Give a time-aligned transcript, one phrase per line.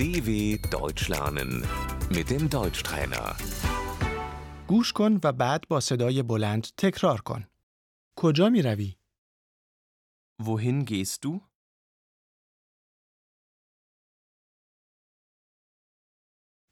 [0.00, 1.50] DW Deutsch lernen
[2.16, 3.36] mit dem Deutschtrainer.
[4.68, 7.46] گوش کن و بعد با صدای بلند تکرار کن.
[8.16, 8.96] کجا می روی؟
[10.42, 11.40] Wohin gehst du?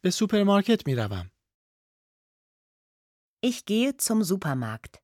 [0.02, 1.30] به سوپرمارکت می روم.
[3.46, 4.98] Ich gehe zum Supermarkt.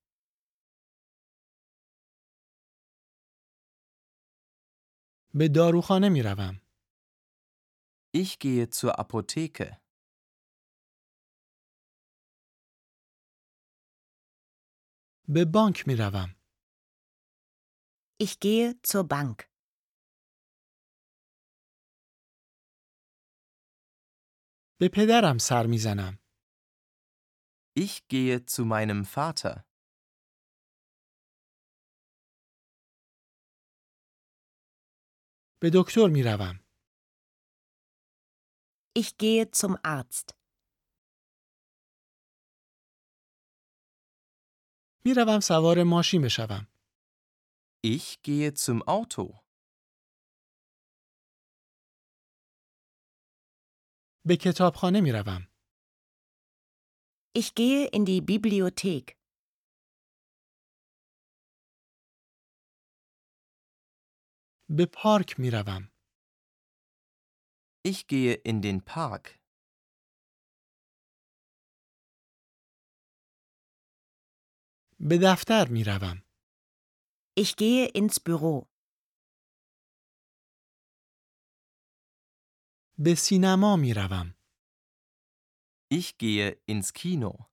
[5.34, 6.63] به داروخانه می روم.
[8.13, 9.79] Ich gehe zur Apotheke.
[15.31, 16.35] به بانک می روم.
[18.21, 19.49] Ich gehe zur Bank.
[24.79, 26.19] به پدرم سر می زنم.
[27.75, 29.65] Ich gehe zu meinem Vater.
[35.61, 36.62] به دکتر می روم.
[38.93, 40.35] Ich gehe zum Arzt.
[45.05, 46.67] می روم سوار ماشین بشوم.
[47.83, 49.39] Ich gehe zum Auto.
[54.25, 55.47] به کتابخانه می روم.
[57.33, 59.15] Ich gehe in die Bibliothek.
[64.69, 65.91] به پارک می روم.
[67.83, 69.39] Ich gehe in den Park.
[74.99, 76.23] به دفتر می روم.
[77.39, 78.67] Ich gehe ins Büro.
[82.97, 84.35] به سینما می روم.
[85.91, 87.49] Ich gehe ins Kino.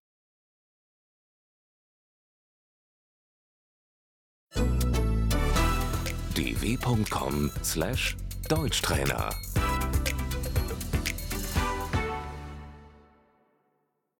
[6.36, 9.30] dw.com/deutschtrainer